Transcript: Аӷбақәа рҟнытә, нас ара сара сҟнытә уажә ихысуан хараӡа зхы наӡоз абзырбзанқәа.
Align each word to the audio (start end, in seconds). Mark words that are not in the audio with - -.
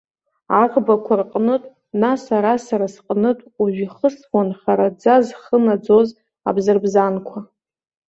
Аӷбақәа 0.61 1.13
рҟнытә, 1.19 1.69
нас 2.01 2.21
ара 2.37 2.53
сара 2.65 2.87
сҟнытә 2.93 3.45
уажә 3.59 3.79
ихысуан 3.85 4.49
хараӡа 4.59 5.15
зхы 5.25 5.57
наӡоз 5.65 6.07
абзырбзанқәа. 6.47 7.39